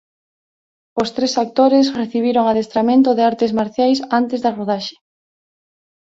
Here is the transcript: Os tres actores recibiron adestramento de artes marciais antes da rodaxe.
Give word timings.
Os 1.01 1.09
tres 1.15 1.33
actores 1.43 1.93
recibiron 2.01 2.45
adestramento 2.47 3.09
de 3.13 3.23
artes 3.31 3.51
marciais 3.59 3.99
antes 4.19 4.39
da 4.41 4.51
rodaxe. 4.59 4.95